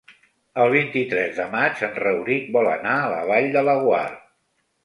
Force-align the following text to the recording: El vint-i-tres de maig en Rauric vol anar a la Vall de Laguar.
El 0.63 0.71
vint-i-tres 0.75 1.35
de 1.41 1.45
maig 1.51 1.83
en 1.89 1.93
Rauric 2.05 2.49
vol 2.57 2.73
anar 2.73 2.97
a 3.03 3.13
la 3.15 3.21
Vall 3.33 3.51
de 3.59 3.67
Laguar. 3.71 4.05